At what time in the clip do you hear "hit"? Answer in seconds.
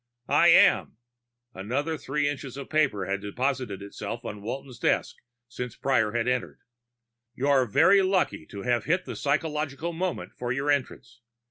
8.85-9.05